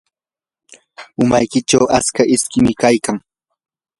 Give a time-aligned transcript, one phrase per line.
[1.21, 3.17] umaykichu atska iskim kaykan.